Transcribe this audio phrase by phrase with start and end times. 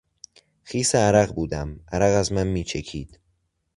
[0.63, 3.19] خیس عرق بودم، عرق از من میچکید.